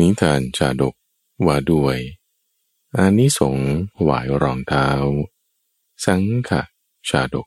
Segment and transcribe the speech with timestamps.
[0.00, 0.94] นิทานชาดก
[1.46, 1.98] ว่าด้วย
[2.96, 3.72] อานิสงส์
[4.02, 4.88] หวายรองเท้า
[6.04, 6.62] สังขะ
[7.08, 7.46] ชาดก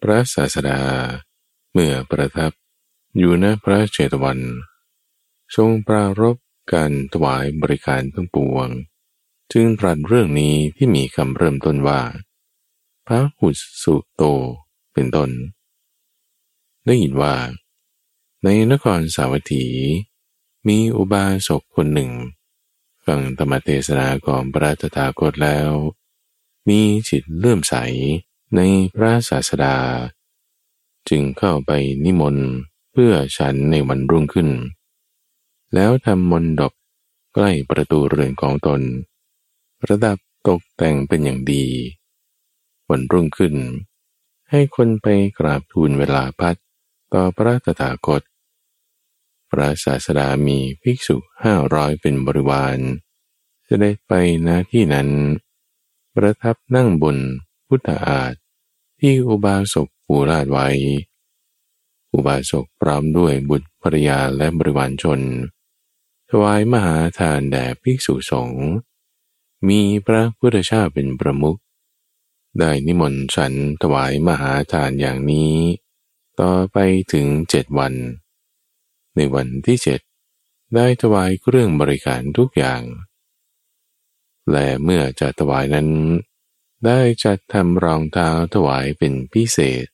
[0.00, 0.80] พระศาสดา
[1.72, 2.52] เมื่อประทับ
[3.18, 4.40] อยู่ณพระเจตวัน
[5.56, 6.36] ทรงปรารบ
[6.72, 8.68] การถวายบริการทั้งปวง
[9.52, 12.00] จึงตรัสเรื่องนี้ที่มีคำเริ่มต้นว่า
[13.06, 13.48] พระหุ
[13.82, 14.22] สุโต
[14.92, 15.30] เป็นต้น
[16.86, 17.34] ได้ยินว่า
[18.42, 19.66] ในนครสาวัตถี
[20.68, 22.10] มีอุบาสกคนหนึ่ง
[23.06, 25.70] ฟังธรรมเทศนาของพระตถาคตแล้ว
[26.68, 27.74] มีจิตเลื่อมใส
[28.56, 28.60] ใน
[28.94, 29.76] พระศาสดา
[31.08, 31.72] จึงเข้าไป
[32.04, 32.48] นิมนต์
[32.92, 34.48] เพื่อฉันในวันรุ่งขึ้น
[35.74, 36.72] แล้วทำมนดบ
[37.34, 38.80] ใกล้ประตูเรือนของตน
[39.88, 40.16] ระดับ
[40.48, 41.64] ตกแต่งเป็นอย่างดี
[42.90, 43.54] วันรุ่งขึ้น
[44.50, 45.06] ให้คนไป
[45.38, 46.56] กราบทูลเวลาพัด
[47.12, 48.22] ต่อพระตถาคต
[49.52, 52.78] พระศาสดามีภิกษุห้าร้อยเป็นบริวาร
[53.68, 54.12] จะได้ไป
[54.46, 55.08] ณที่นั้น
[56.14, 57.16] ประทับนั่งบน
[57.66, 58.34] พุทธอาฏ
[59.00, 60.68] ที่อุบาสกปูราดไว้
[62.12, 65.20] อุบาสกพร้อมด้วยบุตรภรยาและบริวารชน
[66.30, 68.66] ถวายมหาทานแด่ภิกษุสงฆ์
[69.68, 71.58] มีพระพุทธเจ้าเป็นประมุข
[72.58, 75.54] ได้นิมนต์ฉันถวายมหาทานอย่างนี้
[76.40, 76.76] ต่อไป
[77.12, 77.94] ถึงเจ็ดวัน
[79.16, 80.00] ในวันที่เจ็ด
[80.74, 82.82] ได้ถวายเครื่องบริการทุกอย่าง
[84.52, 85.88] และเมื่อจะถวายนั้น
[86.86, 89.86] ได้จัดทำรองเท้าถวายเป็นพิเศษ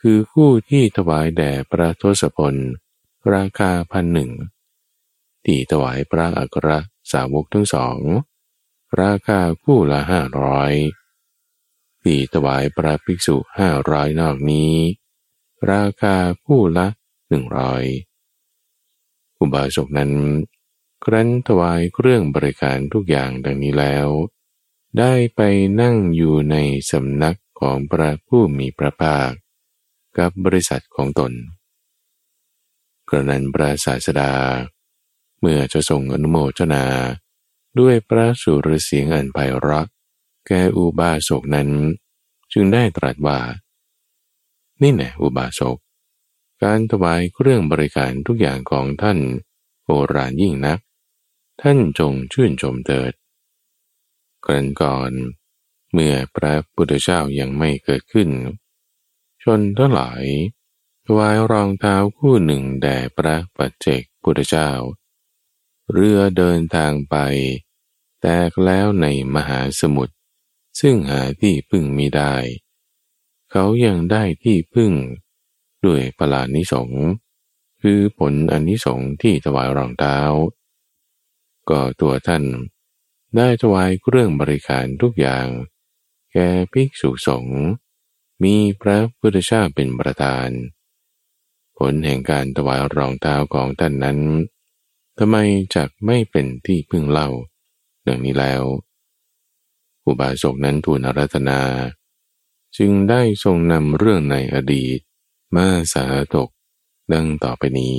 [0.00, 2.54] คือคู่ที่ถวายแด่พระทศพล
[3.32, 4.30] ราคาพันหนึ่ง
[5.44, 6.68] ที่ถวายพระอัคร
[7.12, 7.98] สาวกทั้งสอง
[9.00, 10.72] ราคาคู่ละห้าร้อย
[12.02, 14.72] ที่ถวายพระภิกษุห้าร้อยนอกนี้
[15.72, 16.86] ราคาคู่ละ
[17.28, 17.84] หนึ่งร้อย
[19.40, 20.12] อุบาสกนั้น
[21.04, 24.08] ครั้นถวายเครื่องบริการทุกอย่างดังนี้แล้ว
[24.98, 25.40] ได้ไป
[25.80, 26.56] นั่งอยู่ใน
[26.90, 29.30] สำนักของพระผู้มีพระภาค
[30.18, 31.32] กับบริษัทของตน
[33.08, 34.32] กระนั้นพระศาสดา
[35.40, 36.84] เมื่อจะทรงอนุโมทนา
[37.78, 39.86] ด้วยพระสุรเสียงอันไพเราะ
[40.46, 41.68] แก่อุบาสกนั้น
[42.52, 43.38] จึงได้ตรัสว่า
[44.82, 45.76] นี่แน่อุบาสก
[46.62, 49.18] การถวายเครื่องบริการทุกอย่างของท่าน
[49.84, 50.78] โบราณยิ่งนัก
[51.62, 53.12] ท่านจงชื่นชมเถิด
[54.46, 55.12] กันก่อน
[55.92, 58.28] เมื่อพระพุทธเจ้ายังไม่เกิดขึ้น
[59.42, 60.24] ชนทั้งหลาย
[61.06, 64.70] ถวายรองเท้าคู่หนึ่งแด่พระปัจเจกพุทธเจ้า
[65.92, 67.16] เรือเดินทางไป
[68.20, 70.14] แตกแล้วในมหาสมุทร
[70.80, 72.34] ซึ่งหาที่พึ่งมิได้
[73.50, 74.92] เขายังได้ที่พึ่ง
[75.86, 76.90] ด้วยปลานิสง
[77.82, 80.18] คือผลอนนิสงที่ถวายรองเท้า
[81.70, 82.44] ก็ตัวท่าน
[83.36, 85.46] ได้ถวายเครื่องบริการทุกอย่าง
[86.32, 87.60] แก่ภิกษุสงฆ์
[88.42, 90.48] มีพระพุทธเจ้าเป็นประธาน
[91.78, 94.18] ผลแห่งการถวายรองเท้าของท่านนั้น
[95.18, 95.36] ทำไม
[95.74, 97.28] จักไม่เป็นที่พึ่งเล่า
[98.06, 98.62] ดังนี้แล้ว
[100.06, 101.60] อุบาสกนั้นทูลอารัธนา
[102.76, 104.98] จึงได้ทรงนำเรื่องในอดีต
[105.54, 106.48] มาสาตก
[107.12, 107.98] ดังต่อไปนี้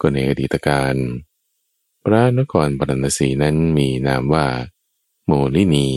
[0.00, 0.94] ก็ในอดีตการ
[2.04, 4.46] พระนครปรณสีนั้นมีนามว่า
[5.26, 5.88] โมลินี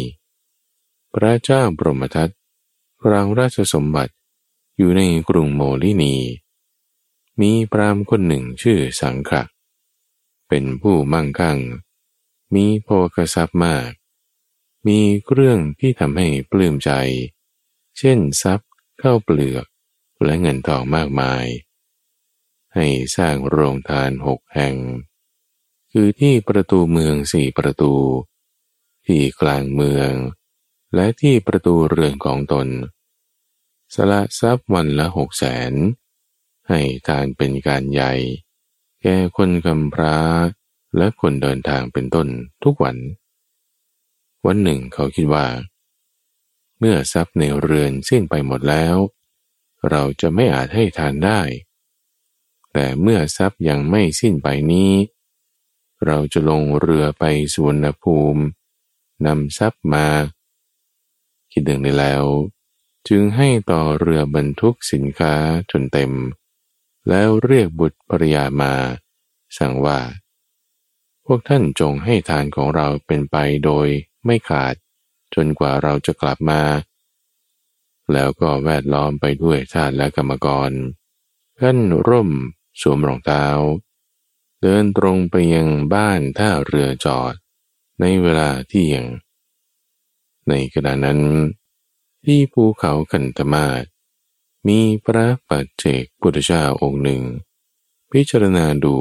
[1.14, 2.30] พระเจ้าบรมทัต
[3.12, 4.14] รางราชสมบัติ
[4.78, 6.16] อยู่ในกรุงโมลินี
[7.42, 9.44] มีพรามคนหนึ่งชื่อสังขะ
[10.48, 11.60] เป็นผู้มั่งคั่ง
[12.54, 13.90] มีโภคทรัพย์มาก
[14.88, 16.92] มีเครื่องที่ทำให้ปลื้มใจ
[17.98, 18.70] เช่นทรัพย์
[19.00, 19.66] เข้าเปลือก
[20.26, 21.46] และเงินทองมากมาย
[22.76, 22.88] ให้
[23.18, 24.76] สร้างโรงทานหกแห่ง
[25.92, 27.94] คือที่ประตูเมืองสี่ประตู
[29.06, 30.12] ที่กลางเมือง
[30.96, 32.68] และที่ประตูเรือนของตน
[33.96, 35.74] สละทรัพย์วันละหกแสน
[36.70, 38.14] ให้ทานเป็นการใหญ่
[39.02, 40.18] แก่คนกำพร้า
[40.98, 42.28] และคนเดินทางเป็นต้น
[42.64, 42.98] ทุกวัน
[44.46, 45.48] วันหนึ่งเขาคิดว่า
[46.80, 48.96] เมื่อทรัพย์ในเรือนสิ้นไปหมดแล้ว
[49.90, 51.42] เราจะไม่อาจให้ทานได้
[52.74, 54.94] แต่เมื่อทรัพย์ยังไม่สิ้นไปนี้
[56.06, 57.24] เราจะลงเรือไป
[57.56, 58.44] สวนภูมิ
[59.26, 60.08] นำทรัพย์มา
[61.52, 62.26] คิดดึงได้แล้ว
[63.08, 65.34] จึงให้ต่อเรือบรรทุกสินค้า
[65.72, 66.12] จนเต็ม
[67.10, 68.74] แล้วเรียกบุตรภรยามา
[69.58, 70.00] สั่งว่า
[71.26, 73.36] พวกท่านจงให้ทานของเราเป็นไป
[73.66, 73.88] โดย
[74.26, 74.76] ไม่ขาด
[75.36, 76.62] จนกว่าเราจะกลับมา
[78.14, 80.72] แล้วก็แวดล้อมไปด้วยทาสและกรรมกร
[81.60, 81.78] ท่าน
[82.08, 82.30] ร่ม
[82.82, 83.46] สวมรองเท้า
[84.62, 87.34] เดินตรงไปยังบ้านท่าเรือจอด
[88.00, 89.04] ในเวลาเที่ยง
[90.50, 91.22] ในขณะนั้น
[92.26, 93.84] ที่ภูเขาคันธมาศ
[94.68, 97.22] มีพระปัจเจกพุทธเจ้าองค์หนึ่ง
[98.12, 98.98] พิจารณาดู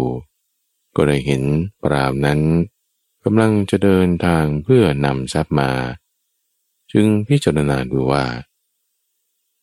[0.97, 1.43] ก็ได้เห็น
[1.83, 2.41] ปรามนั้น
[3.25, 5.71] กำลังจะเดินทางเพื่อนำทรัพย์มา
[6.93, 8.25] จึงพิจารณาดูว่า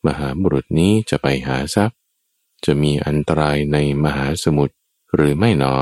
[0.06, 1.98] มหาบุรุษนี้จะไปหาทรัพย์
[2.66, 4.76] จะมีอันตรายในมหาสมุทร
[5.16, 5.76] หรือไม่หนอ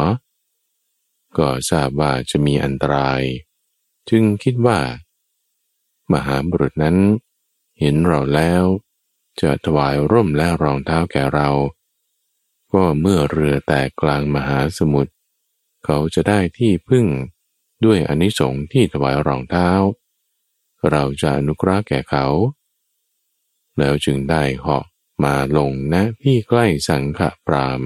[1.38, 3.22] ก็ทราบว่าจะมีอันตราย
[4.10, 4.80] จึงคิดว่า
[6.14, 6.98] มหาบุรุษนั้น
[7.80, 8.64] เห็นเราแล้ว
[9.42, 11.50] จะถวายร่มและรองเท้าแก่เรา
[12.74, 15.12] ก็เมื่อเรือแตกกลางมหาสมุทร
[15.86, 17.06] เขาจะได้ที่พึ่ง
[17.86, 19.70] ด้วยอนิสงส์ที่ถวายรองเท้า
[20.92, 22.26] เราจะอนุเคราะห์แก่เขา
[23.78, 24.86] แล้วจึงได้เหาะ
[25.24, 27.82] มาลงณที่ใกล้สังฆปราม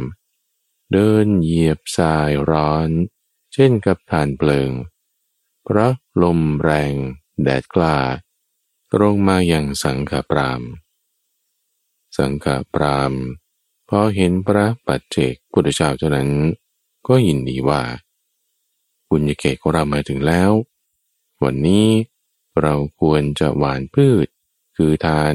[0.91, 2.89] เดินเหยียบทรายร้อน
[3.53, 4.71] เช่นกับฐานเปลิง
[5.63, 5.91] เพราะ
[6.23, 6.93] ลมแรง
[7.43, 7.97] แดดกล้า
[8.93, 10.61] ตรงมาอย่างสังฆปราม
[12.17, 13.13] สังฆปราม
[13.89, 16.31] พอเห็นพระปัจเจกพุทธเจ้าเท่านั้น
[17.07, 17.83] ก็ยินดีว่า
[19.09, 20.51] บุญญเกตของเรามาถึงแล้ว
[21.43, 21.87] วันนี้
[22.61, 24.27] เราควรจะหวานพืช
[24.77, 25.33] คือทาน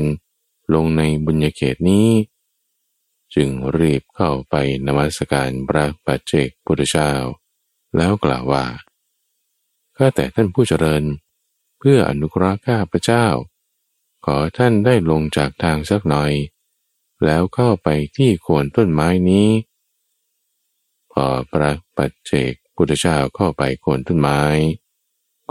[0.75, 2.09] ลงในบุญญเกตนี้
[3.35, 4.55] จึงรีบเข้าไป
[4.87, 7.13] นมัสการพระปัจเจกพุทธเจ้า
[7.97, 8.65] แล้วกล่าวว่า
[9.97, 11.05] ข้าแต่ท่านผู้เจริญ
[11.79, 13.27] เพื่ออนุเคราะห์ข้าพระเจ้า
[14.25, 16.33] ขอท่านได้ลงจากทางสักหน่อย
[17.25, 19.49] แล้วเข้าไปที่โคนต้นไม้นี้
[21.13, 24.43] พอพระปัจเจกพุทธเจ้าเข้าไปโคนต้นไม้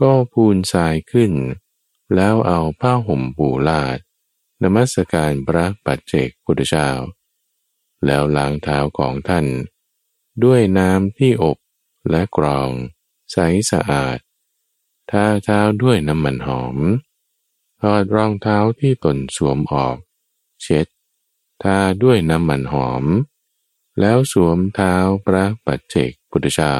[0.01, 1.31] ก็พูนทรายขึ้น
[2.15, 3.97] แล้วเอาผ้าห่มปูลาด
[4.63, 6.89] นมัสการพระปัจเจกพุทธเจ้า
[8.05, 9.45] แล้วล้างเท้าของท่าน
[10.43, 11.57] ด้วยน้ำที่อบ
[12.09, 12.69] และกรอง
[13.31, 13.37] ใส
[13.71, 14.17] สะอาด
[15.11, 16.77] ทาเท้าด้วยน้ำมันหอม
[17.81, 19.97] ถอดรองเท้าที่ตนสวมออก
[20.61, 20.87] เช็ด
[21.63, 23.03] ทาด้วยน้ำมันหอม
[23.99, 24.95] แล้วสวมเท้า
[25.25, 26.75] พระปัจเจกพุทธเจ้า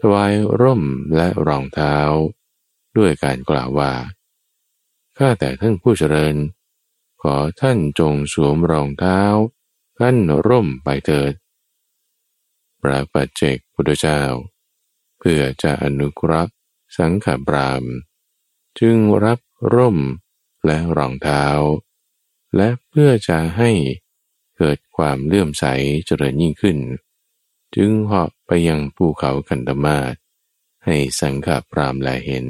[0.00, 0.82] ถวายร่ม
[1.16, 1.96] และรองเท้า
[2.96, 3.92] ด้วยการกล่าวว่า
[5.16, 6.36] ข้าแต่ท่านผู้เจริญ
[7.22, 9.20] ขอท่านจงสวมรองเท้า
[9.98, 10.16] ขั้น
[10.48, 11.32] ร่มไปเถิด
[12.80, 14.22] พระปัจเจกพุทธเจ้า
[15.18, 16.48] เพื่อจะอนุกรัก
[16.96, 17.84] สังขบราม
[18.78, 19.40] จึงรับ
[19.74, 19.98] ร่ม
[20.66, 21.44] และรองเท้า
[22.56, 23.70] และเพื่อจะให้
[24.56, 25.64] เกิดความเลื่อมใส
[26.06, 26.78] เจริญยิ่งขึ้น
[27.76, 30.14] จึงเหาะไปยังภูเขากันดมาศ
[30.84, 32.48] ให้สังฆปรามแลเห็น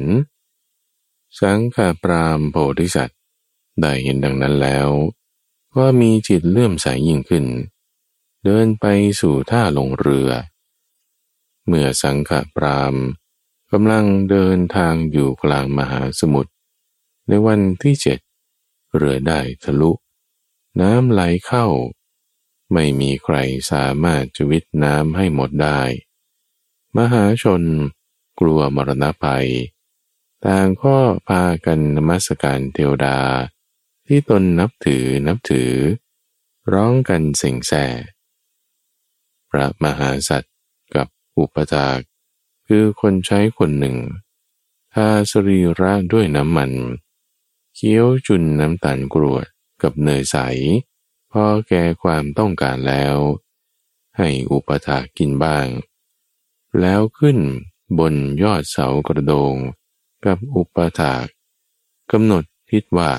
[1.41, 3.15] สังฆปรามโพธิสัตว
[3.83, 4.89] ได้เห็นดังนั้นแล้ว
[5.77, 7.47] ก็มีจิตเลื่อมใสยยิ่งขึ้น
[8.45, 8.85] เดินไป
[9.21, 10.31] สู่ท่าลงเรือ
[11.67, 12.95] เมื่อสังฆปราม
[13.73, 16.53] กำลังเดินทางอยู่กลางมหาสมุทร
[17.29, 18.19] ในวันที่เจ็ด
[18.97, 19.93] เรือได้ทะลุ
[20.81, 21.67] น้ำไหลเข้า
[22.73, 23.37] ไม่มีใคร
[23.71, 25.81] สามารถจะวิทน้ำให้หมดได้
[26.97, 27.63] มหาชน
[28.41, 29.49] กลัวมรณะภัย
[30.45, 30.97] ต่างก็
[31.29, 33.19] พากันนมัสการเทวดา
[34.13, 35.73] ที่ตนนับถือนับถือ
[36.73, 37.73] ร้องกันเสียงแส
[39.51, 40.55] พระมหาสัตว์
[40.95, 41.07] กับ
[41.39, 41.99] อุปถาก
[42.67, 43.97] คือคนใช้คนหนึ่ง
[44.95, 46.73] ทาสรีระด้วยน้ำมัน
[47.75, 49.47] เคี้ยวจุนน้ำตาลกรวด
[49.83, 50.37] กับเนยใส
[51.33, 53.17] พอแก่ความต้องการแล้ว
[54.19, 55.67] ให้อุปถากินบ้าง
[56.81, 57.39] แล้วขึ้น
[57.99, 59.55] บนยอดเสากระโดง
[60.27, 61.27] กับอุปถาก
[62.13, 63.13] กำหนดทิศว่า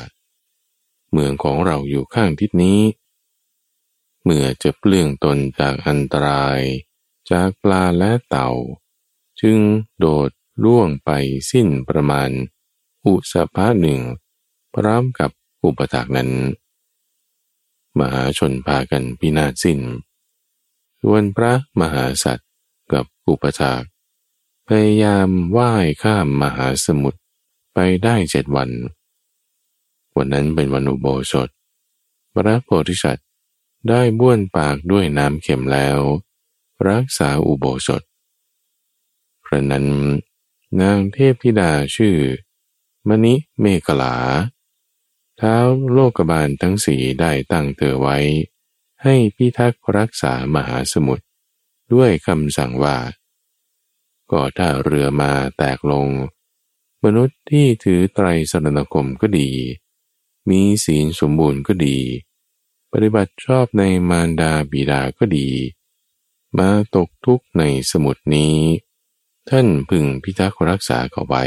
[1.12, 2.82] เมืองของเราอยู่ข้างทิศนี้
[4.24, 6.62] เมื่อจะเปลื่องตนจากอันตราย
[7.32, 8.50] จากปลาและเต่า
[9.42, 9.60] จึง
[10.00, 10.30] โดด
[10.64, 11.10] ล่วงไป
[11.52, 12.30] สิ้นประมาณ
[13.06, 14.00] อุสภาหนึ่ง
[14.76, 15.32] พร้อมกับ
[15.64, 16.32] อุปถากนั้น
[18.00, 19.80] มหาชนพากันพินาศสิ้น
[21.02, 22.50] ส่วนพระมหาสัตว์
[22.94, 23.84] กับอุปถาก
[24.68, 27.20] พยายามว่ายข้ามมหาสมุทร
[27.74, 28.70] ไปได้เจ็ดวัน
[30.24, 31.50] วันนั้นเป็นวันอุโบสถ
[32.34, 33.28] พระโพธิสัตว์
[33.90, 36.00] ได้บ้วนปากด้วยน้ำเข็มแล้ว
[36.90, 38.02] รักษาอุโบสถ
[39.44, 39.88] พระนั้น
[40.82, 42.18] นางเทพธิดาชื่อ
[43.08, 44.16] มณิเมกลา
[45.40, 45.56] ท้า
[45.92, 48.18] โลกบาลทั้งสี่ได้ตั้งเธอไว้
[49.04, 51.26] ให้พิทักษ์รักษามหาสมุทร
[51.94, 52.98] ด้วยคำสั่งว่า
[54.32, 56.08] ก็ถ้าเรือมาแตกลง
[57.04, 59.50] มนุษย์ที่ถือไตรสรณคมก็ดี
[60.50, 62.00] มีศีลสมบูรณ์ก็ดี
[62.92, 65.50] ปฏิบัติชอบในมารดาบิดาก็ดี
[66.58, 68.56] มาตกทุกข์ในสมุดนี้
[69.50, 71.44] ท่านพึงพิทักษ์รักษาเขาไว้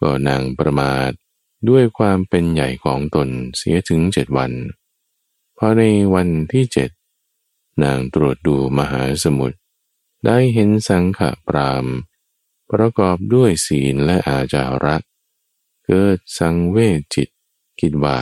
[0.00, 1.10] ก็นางประมาท
[1.68, 4.52] ด้วยความเป็นใหญ่ของตนเสียถึงเจ็ดวัน
[5.58, 5.82] พอใน
[6.14, 6.90] วันที่เจ็ด
[7.82, 9.58] นางตรวจดูมหาสมุทร
[10.26, 11.86] ได้เห็นสังขปราม
[12.70, 17.28] ประกอบด้วยศีลและอาจาระเเกิดสังเวชจิต
[17.80, 18.18] คิดว่า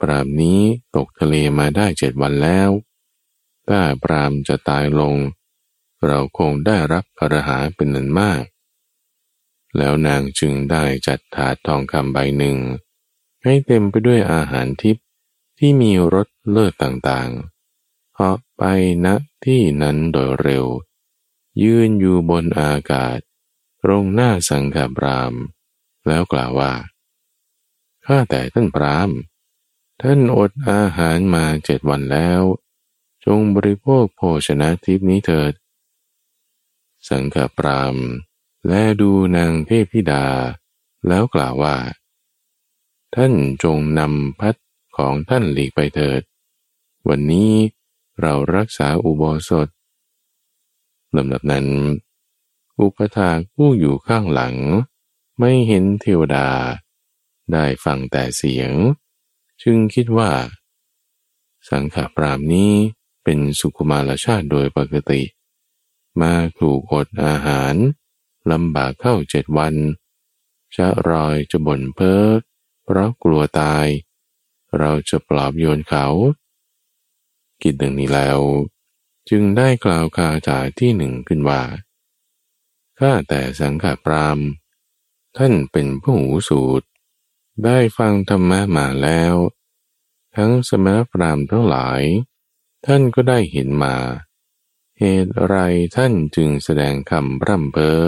[0.00, 0.60] ปรามนี้
[0.96, 2.70] ตกทะเลมาได้เจ็ดวันแล้ว
[3.68, 5.16] ถ้าปรามจะตายลง
[6.06, 8.42] เราคงได้รับพระหาเป็นนันมาก
[9.76, 12.58] แล้วนางจึงได้จัดถาดทองคำใบหนึ่ง
[13.44, 15.04] ให้เต็มไปด้วยอาหารทิพย์
[15.58, 18.62] ที่มีรสเลิศต่างๆเหาะไป
[19.04, 19.06] ณ
[19.44, 20.66] ที่นั้นโดยเร็ว
[21.62, 23.18] ยืนอยู่บนอากาศ
[23.82, 25.34] ตรงหน้าสังฆปราม
[26.08, 26.72] แล้วกล่าวว่า
[28.06, 29.10] ข้าแต่ท่านปราม
[30.02, 32.42] ท่านอดอาหารมาเจ็ดวันแล้ว
[33.24, 35.52] จงบริโภคโภชนะทิพนี้เถิด
[37.08, 37.96] สังฆปราม
[38.68, 40.26] และดูนางเทพธิดา
[41.08, 41.76] แล้วกล่าวว่า
[43.14, 43.32] ท่าน
[43.64, 44.54] จงนำพัด
[44.96, 46.22] ของท่านหลีกไปเถิด
[47.08, 47.52] วันนี้
[48.20, 49.68] เรารักษาอุโบสถ
[51.16, 51.66] ลำดับนั้น
[52.80, 54.54] อุปถาผู้อยู่ข้างหลัง
[55.38, 56.48] ไม่เห็นเทวดา
[57.52, 58.72] ได้ฟังแต่เสียง
[59.62, 60.30] จึงคิดว่า
[61.68, 62.72] สังขปรามนี้
[63.24, 65.22] เป็นสุขุมารชาติโดยปกติ
[66.20, 67.74] มาถูกอดอาหาร
[68.50, 69.74] ลำบากเข้าเจ็ดวัน
[70.76, 72.24] จะรอยจะบ่นเพ้อ
[72.84, 73.86] เพราะกลัวตาย
[74.78, 76.06] เราจะปลอบโยนเขา
[77.62, 78.40] กิจดังนี้แล้ว
[79.28, 81.62] จึงได้กล่าวคาถาที่หนึ่งขึ้นว่า
[82.98, 84.38] ข้าแต่สังฆปราม
[85.38, 86.86] ท่านเป็นผู้หูสูตร
[87.64, 89.34] ได้ฟังธรรมะมาแล้ว
[90.36, 92.02] ทั้งสมณพราหมณ์ทั้งหลาย
[92.86, 93.96] ท่านก็ได้เห็นมา
[94.98, 95.56] เหตุไร
[95.96, 98.02] ท่านจึงแสดงคำร่ำเพ้อ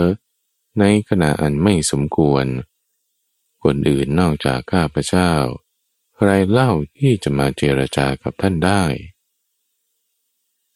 [0.79, 2.45] ในขณะอันไม่สมควร
[3.63, 5.31] คนอื่นนอกจากข้าพเจ้า
[6.15, 8.83] ใครเล่าที่จะมาเจรจากับท่านได้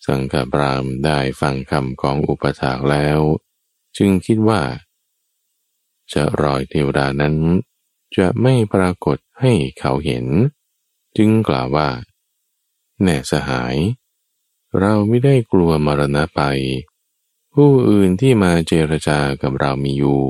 [0.05, 3.19] สังฆปรามได้ฟังคำของอุปถากแล้ว
[3.97, 4.61] จึงคิดว่า
[6.13, 7.35] จะรอยเทวดานั้น
[8.17, 10.25] จะไม่ปรากฏให้เขาเห็น
[11.17, 11.89] จึงกล่าวว่า
[13.01, 13.75] แน่สหาย
[14.79, 16.41] เราไม่ได้กลัวมรณะไป
[17.53, 20.23] ผู้อื่นที่มาเจรจากับเรามีอยู่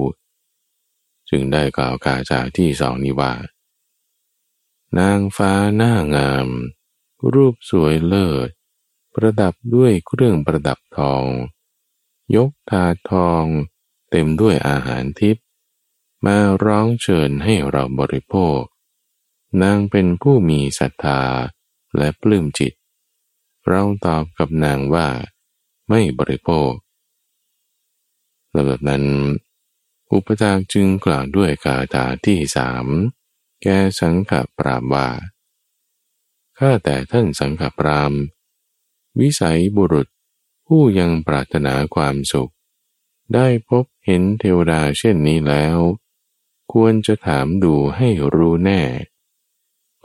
[1.30, 3.34] จึงได้กล่าวกาจาที่สองนี้ว่า
[4.98, 6.48] นางฟ้าหน้างาม
[7.34, 8.50] รูปสวยเลิศ
[9.14, 11.24] ประดับด้วยเครื่องประดับทอง
[12.36, 13.44] ยกถาดทอง
[14.10, 15.45] เต็มด้วยอาหารทิพย์
[16.26, 18.62] มาร้องเชิญให้เราบริโภค
[19.62, 21.22] นางเป็นผู้มีศรัทธา
[21.98, 22.74] และปลื้มจิต
[23.68, 25.08] เราตอบกับนางว่า
[25.90, 26.72] ไม่บริโภค
[28.56, 29.06] ลำดับนั้น
[30.12, 32.88] อุปจากจึงกล่าวด้วยคาถาที่สาม
[33.62, 33.68] แก
[34.00, 35.10] สังขปรามว่า
[36.58, 38.14] ข้าแต่ท่านสังขปราม
[39.20, 40.08] วิสัยบุรุษ
[40.68, 42.52] ผู้ยังปรารถนาความสุข
[43.34, 45.78] ได้พบเห็นเทวดาเช่นนี้แล้ว
[46.74, 48.82] ควรจะถามดูให้รู้แน่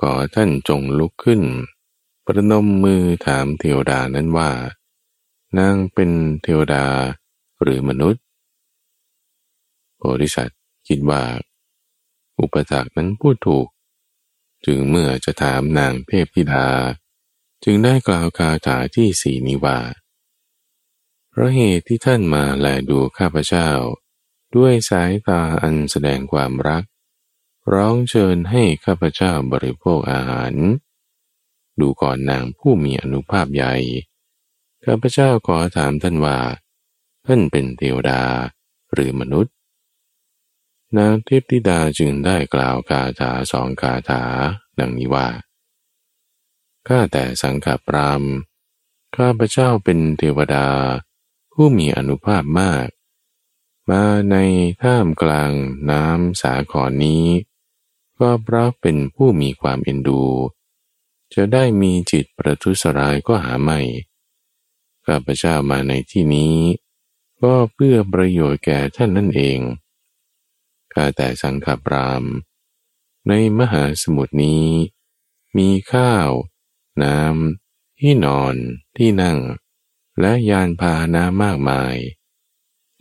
[0.01, 1.43] ขอท่านจงลุกขึ้น
[2.27, 4.51] ประนมมือถามเทวดานั้นว่า
[5.59, 6.11] นางเป็น
[6.43, 6.85] เทวดา
[7.63, 8.23] หรือมนุษย์
[9.97, 11.23] โพธิสัตว์คิดว่า
[12.39, 13.67] อุปถากนั้นพูดถูก
[14.67, 16.67] จึงเมื่อจะถามนางเทพธิดา
[17.65, 19.79] จึงได้กล่าวคาถาที่สี่นี้ว่า
[21.31, 23.69] เพราะเหตุที่ท่านมาแลดูข้าพเจ้า
[24.57, 26.85] ด้วยสายตาอันแสดงความรัก
[27.73, 30.55] ร้องเชิญให้ข้าพเจ้าบริโภคอาหาร
[31.81, 33.75] ดูก่อนนางผู้มีอนุภาพใหญ่
[34.85, 36.39] ข้าพเจ้าขอถามท่านว่า
[37.27, 38.23] ท่านเป็นเทวดา
[38.93, 39.55] หรือมนุษย์
[40.99, 44.23] นางเทพธิดาจึงได้กล่าวคาถาสองคาถา
[44.79, 45.29] ดังนี้ว่า
[46.89, 48.23] ข้าแต่สังฆปราม
[49.17, 50.67] ข้าพเจ้าเป็นเทวดา
[51.53, 52.87] ผู้มีอนุภาพมาก
[53.91, 54.37] มาใน
[54.83, 55.53] ท่ามกลาง
[55.91, 57.27] น้ำสาขอนนี้
[58.19, 60.25] ก็เพราะเป็นผู้มีความเอ็นดู
[61.35, 63.81] จะได้มีจิตประทุษร้ายก็หาไม่
[65.07, 66.57] ข้าพเจ้ามาในที่นี้
[67.43, 69.59] ก็เพื่อประโยชน์แก่ท่านนั่นเอง
[70.93, 72.25] ข้าแต่สังฆปราม
[73.29, 74.67] ในมหาสมุทรนี้
[75.57, 76.29] มีข้าว
[77.03, 78.55] น้ำที่นอน
[78.97, 79.39] ที่นั่ง
[80.21, 81.97] และยานพาหนะมากมาย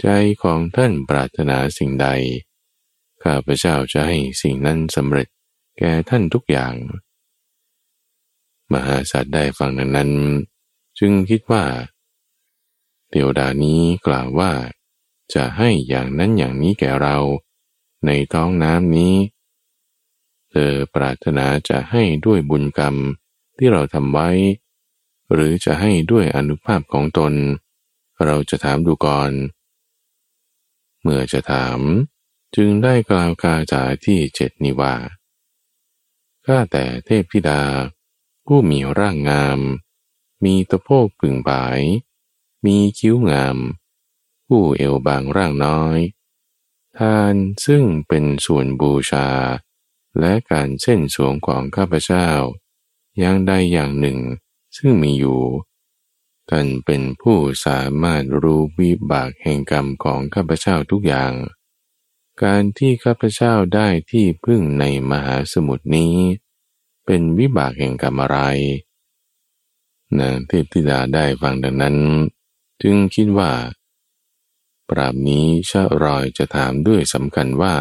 [0.01, 0.07] ใจ
[0.43, 2.07] ของท่านปรารถนาสิ่งใด
[3.23, 5.27] ข้าพเจ้าจะให้สิ่งนั้นสำเร็จ
[5.77, 6.73] แก่ท่านทุกอย่าง
[8.73, 11.63] มหาสัตว์ได้ฟังนั้นจจึงคิดว่า
[13.09, 14.51] เทวดานี้กล่าวว่า
[15.33, 17.17] จะให้อย่างนั้นอย่างนี้แก่เรา
[18.05, 19.15] ในท้องน้ำนี้
[20.51, 22.95] เธอปรารถนาจะให้ด้วยบุญกรรม
[23.57, 24.29] ที่เราทำไว้
[25.31, 27.33] หรือจะให้ด้วยอนุภาพของตน
[28.25, 29.31] เราจะถามดูก่อน
[31.01, 31.79] เมื่อจะถาม
[32.55, 34.95] จึงได้กล่าวกาจาที่เจ็ดนิว่า
[36.45, 37.63] ข้าแต่เทพธิดา
[38.45, 39.59] ผู้มีร่างงาม
[40.43, 41.79] มีตะโพกปึงบาย
[42.65, 43.57] มีคิ้วงาม
[44.47, 45.99] ผู้เอวบางร่างน้อย
[46.97, 49.29] ทานซึ่งเป็นส่วนบูชา
[50.19, 52.29] และการเส้นสวงของข้าพเจ้า
[53.17, 54.19] อย่างใดอย่างหนึ่ง
[54.77, 55.41] ซึ่งมีอยู่
[56.49, 61.33] ท่านเป็นผู้สามารถรู้วิบากแห่งกรรมของข้าพเจ้าทุกอย่าง
[62.43, 66.15] การที่ข้าพเจ้าได้ที่พึ่งในมหาสมุทรนี้
[67.05, 68.37] เป็นวิบากแห่งกรรมอะไร
[70.19, 71.97] นางเทพธิดาได้ฟังดังนั้น
[72.81, 73.51] จึงคิดว่า
[74.89, 77.75] ปราบนี้ชะรอยจะถามด้วยสำคัญว่า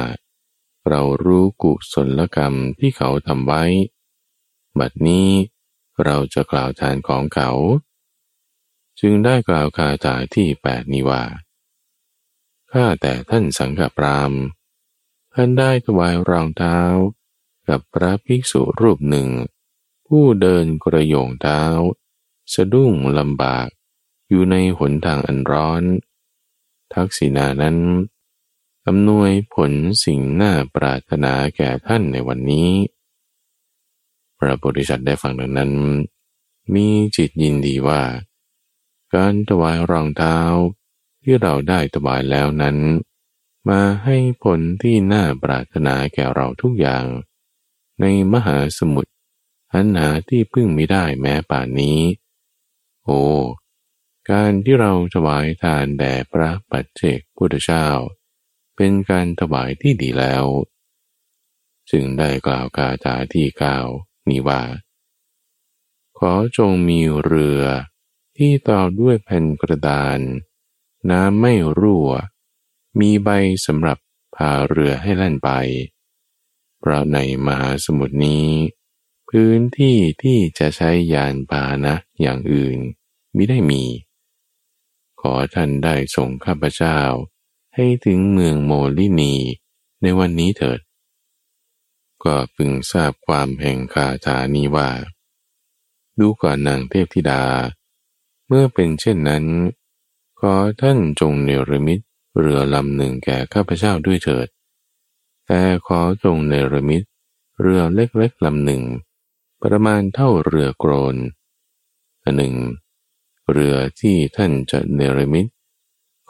[0.88, 3.64] เรารู้กุศลกรรมที่เขาทำไว้
[4.78, 5.28] บัดนี้
[6.04, 7.50] เราจะกล่าวทานของเขา
[9.00, 11.24] จึงได้กล่าวคาถาที่แปดนี้ว่า
[12.72, 14.32] ข้าแต่ท่านสังฆปราม
[15.34, 16.78] ท่านได้ถวายรองเท้า
[17.68, 19.28] กับพระภิกษุรูปหนึ่ง
[20.06, 21.62] ผู้เดินกระโยงเท้า
[22.54, 23.68] สะดุ้งลำบาก
[24.28, 25.82] อยู่ในหนทางอันร้อน
[26.94, 27.76] ทักษิณานั้น
[28.86, 29.72] อำนวยผล
[30.04, 32.70] สิ่งน่าปรารถนาแก่ท่านในวันนี้
[34.38, 35.72] พระบริษัทได้ฟังดังนั้น
[36.74, 36.86] มี
[37.16, 38.00] จิตยินดีว่า
[39.14, 40.38] การถวายรองเท้า
[41.22, 42.78] ที่เราได้ถวายแล้วนั้น
[43.68, 47.06] มาให้ผลที่น่าปรารถนาแก่เราทุกอย่าง
[48.00, 49.12] ในมหาสมุทร
[49.72, 52.00] อันหาที่พึ่งไม่ได้แม้ป่านนี้
[53.04, 53.22] โอ้
[54.30, 57.88] การที่เราถวายทานแด่พระปัจเจกพุทธเจ้า
[58.76, 60.44] เป็นการถวายที่ดีแล้ว
[61.90, 63.86] จึงได้กล่าวกาถาที่กล่าว
[64.28, 64.62] นี้ว่า
[66.18, 67.62] ขอจงมีเรือ
[68.38, 70.18] ที่ต่อด้วยแผ่นกระดาน
[71.10, 72.08] น้ำไม่รั่ว
[73.00, 73.28] มีใบ
[73.66, 73.98] สำหรับ
[74.34, 75.50] พาเรือให้แล่นไป
[76.78, 78.48] เพราะในมหาสมุทรนี้
[79.28, 82.78] พื้นที่ที่จะใช้ยานพาหนะอย่างอื่น
[83.36, 83.82] มิได้มี
[85.20, 87.00] ขอท่านได้ส่งข้าพเจ้า
[87.74, 89.34] ให้ถึงเมืองโมลินี
[90.02, 90.80] ในวันนี้เถิด
[92.24, 94.90] ก็พึงทราบความแห่งคาถานี้ว่า
[96.18, 97.42] ดูก่อนนางเทพธิดา
[98.50, 99.44] เมื่อเป็นเช่นนั้น
[100.40, 102.00] ขอท่านจงเนรมิต
[102.40, 104.48] เรือลำหนึ่งแก่ข้าพเจ้าด้วยเถิด
[105.46, 107.02] แต่ขอจงเนรมิต
[107.60, 108.82] เรือเล็กๆลำหนึ่ง
[109.62, 111.16] ประมาณเท่าเรือโกรน
[112.22, 112.54] อันหนึ่ง
[113.52, 115.46] เรือที่ท่านจะเนรมิต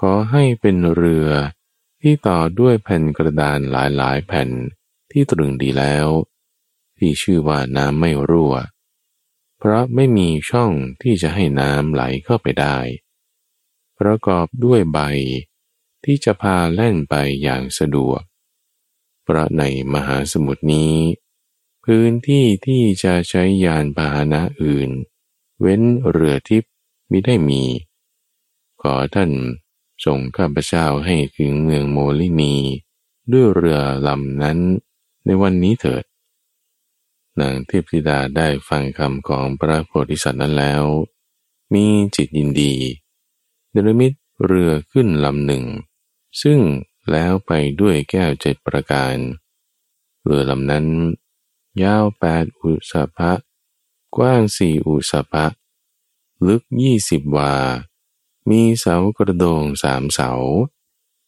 [0.01, 1.29] ขอให้เป็นเรือ
[2.01, 4.49] ที่ต่อด้วยแผ่นกระดานหลายๆ แผ่น
[5.11, 6.09] ที่ตรึงดีแล้ว
[6.99, 8.55] ที่ชื่อว่าน้ำไม่รั่ว
[9.59, 12.79] เพราะไม่มีช่องที่จะให้น้ำไหลเข้าไปได้
[13.99, 14.99] ประกอบด้วยใบ
[16.05, 18.21] ที่จะพาแล่นไปอย่างสะดวก
[19.25, 19.63] เพราะใน
[19.95, 20.95] มหาสมุทรนี้
[21.85, 24.91] พื้นที่ที่จะใช้ยานพาหนะอื่น
[25.61, 26.73] เว้นเรือทิพย์
[27.11, 27.63] มิได้มี
[28.83, 29.31] ขอท่าน
[30.05, 32.57] ส่งข้าพเจ้าให้ถึงเมืองโมลินี
[33.33, 34.59] ด้วยเรือลำนั้น
[35.25, 36.05] ในวันนี้เถิด
[37.41, 40.85] นางเทพธิดาได้ฟังคำของพระโพธิสัตว์นั้นแล้ว
[41.75, 42.75] มีจิตยินดี
[43.71, 44.13] เนรมิต
[44.45, 45.65] เรือขึ้นลำหนึ่ง
[46.43, 46.61] ซึ่ง
[47.11, 49.15] แล้วไปด้วยแก้วเจ็ดประการ
[50.23, 50.87] เรือลำนั้น
[51.83, 53.33] ยาวแปดอุสภะ
[54.17, 55.47] กว้างสี่อุสภะ
[56.47, 57.55] ลึกยี่สิบวา
[58.51, 60.31] มีเสากระโดงสามเสา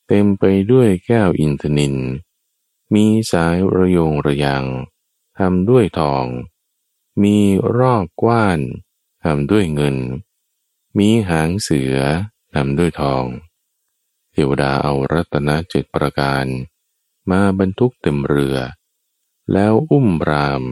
[0.07, 1.97] เต็มไปด้วยแก้วอินทนิน
[2.95, 4.65] มีสายระยงระยัง
[5.41, 6.27] ทำด้วยทอง
[7.23, 7.37] มี
[7.79, 8.59] รอบกว้าน
[9.25, 9.97] ทำด้วยเงิน
[10.99, 11.97] มีหางเสือ
[12.55, 13.25] นำด้วยทอง
[14.33, 16.45] เทวดาเอารัตนเจ็ดประการ
[17.31, 18.57] มาบรรทุกเต็มเรือ
[19.53, 20.63] แล้วอุ้มราม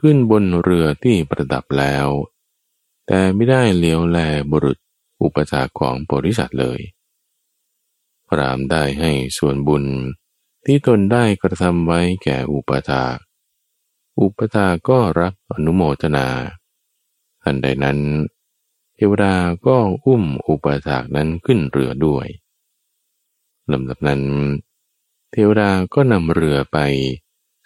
[0.00, 2.08] ขึ้นบนเรือที่ประดับแล้ว
[3.06, 4.18] แต่ไม่ได้เลี้ยวแล
[4.50, 4.78] บุรุษ
[5.22, 6.80] อุปถาของบริษัทเลย
[8.28, 9.84] พรามได้ให้ส่วนบุญ
[10.64, 13.04] ที่ตนได้กระทำไว้แก่อุปถา
[14.20, 16.26] อุปถาก็รับอนุโมทนา
[17.42, 17.98] ทันใดนั้น
[18.94, 19.34] เทวดา
[19.66, 22.26] ก็อุ้มอุปถากนั้นขึ้นเรือด้วย
[23.72, 24.22] ลำดับนั้น
[25.32, 26.78] เทวดาก็นำเรือไป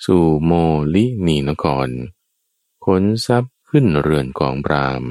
[0.07, 0.53] สู่โม
[0.95, 1.89] ลินีนคร
[2.85, 5.03] ขนทรัพย์ขึ้นเรือนของปราม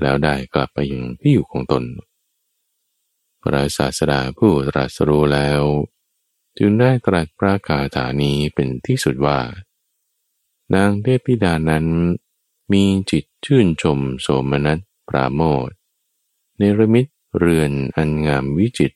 [0.00, 1.84] แล้วได้กลับไปยังที่อยู่ของตน
[3.42, 5.62] พระศาสดาผู้ตรัสรู้แล้ว
[6.58, 9.38] จึงได้ตรัสพระคาถานี้เป็นที่สุดว่า
[10.74, 11.86] นางเทพธิดานั้น
[12.72, 14.78] มีจิตชื่นชมโสมนัส
[15.08, 15.70] ปราโมท
[16.56, 17.06] เนรมิต
[17.38, 18.92] เรือนอันงามวิจิต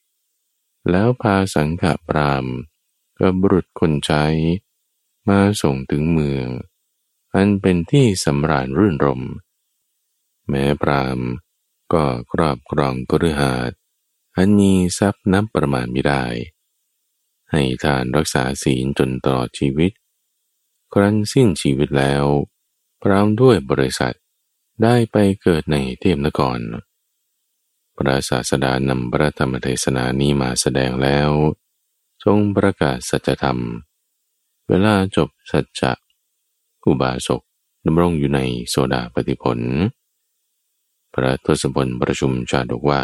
[0.90, 2.44] แล้วพาสังฆปราม
[3.18, 4.24] กับบุรุษคนใช้
[5.28, 6.48] มาส่งถึงเมือง
[7.34, 9.22] อันเป็นที่สำราญรื่นรม
[10.48, 11.20] แม้ปราม
[11.92, 13.70] ก็ครอบครองกฤหาส
[14.37, 16.24] อันมีทรัพย์นับประมาณไม่ได้
[17.50, 19.92] ให้ทานรักษาศีลจนตลอดชีวิต
[20.94, 22.24] ครั้นสิ้นชีวิตแล้ว
[23.02, 24.14] พร้อมด้วยบริษัท
[24.83, 26.59] ได้ไปเกิดในเทพนคร
[27.96, 31.30] พระศาสดานำพระธรรมเทศนานี้มาแสดงแล้ว
[32.24, 33.59] ทรงประกาศสัจธรรม
[34.68, 35.92] เวลาจบสัจจะ
[36.85, 37.42] อุบาสก
[37.87, 39.59] ดำรงอยู่ในโซดาปฏิผล
[41.14, 43.02] พระทศพลประชุมชาดกว่า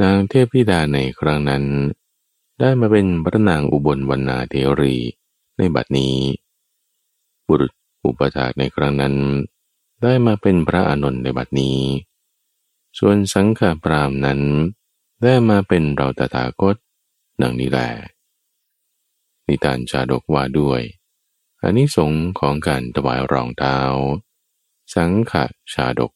[0.00, 1.64] นางเทพธิดาในครั้งนั้น
[2.60, 4.96] ได้มาเป็นพระนางอุบลวรรณาเทรี
[5.58, 6.16] ในบัดนี้
[7.50, 7.72] บุรุษ
[8.04, 9.14] อุปถากในครั้งนั้น
[10.02, 11.78] ได้มาเป็นพระอานนท์ในบัดนี้
[12.98, 14.40] ส่วนสังฆปรามนั้น
[15.22, 16.76] ได้มาเป็นเราตถาคต
[17.42, 17.90] ดังนี้แหละ
[19.46, 20.80] นิทานชาดกว่าด้วย
[21.62, 23.78] อันนี้สงของการถวายรองเท้า
[24.94, 25.32] สังฆ
[25.72, 26.12] ชาดก